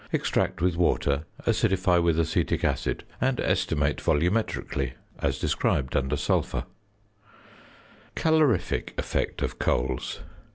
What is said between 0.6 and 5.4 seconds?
with water, acidify with acetic acid, and estimate volumetrically as